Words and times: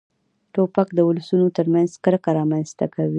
توپک 0.53 0.87
د 0.93 0.99
ولسونو 1.07 1.47
تر 1.57 1.65
منځ 1.73 1.89
کرکه 2.03 2.31
رامنځته 2.37 2.85
کوي. 2.93 3.09